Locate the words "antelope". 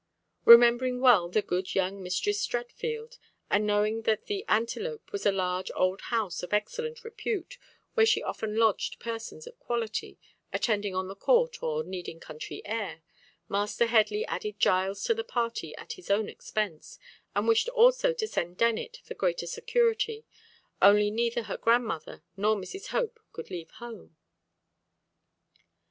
4.49-5.11